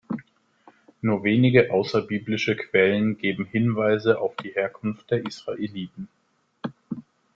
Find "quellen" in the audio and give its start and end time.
2.55-3.19